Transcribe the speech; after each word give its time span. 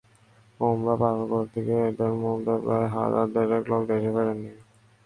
ওমরাহ 0.59 0.95
পালন 1.01 1.21
করতে 1.31 1.57
গিয়ে 1.65 1.83
এঁদের 1.89 2.13
মধ্যে 2.23 2.53
প্রায় 2.63 2.87
হাজার 2.95 3.25
দেড়েক 3.33 3.63
লোক 3.71 3.81
দেশে 3.89 4.09
ফেরেননি। 4.15 4.51